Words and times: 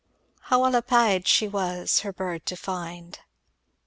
How 0.45 0.63
well 0.63 0.71
appaid 0.71 1.27
she 1.27 1.47
was 1.47 1.99
her 1.99 2.11
bird 2.11 2.47
to 2.47 2.55
find. 2.55 3.19